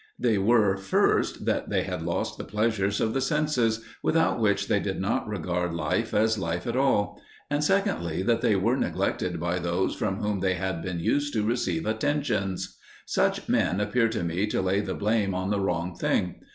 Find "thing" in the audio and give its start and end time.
15.95-16.37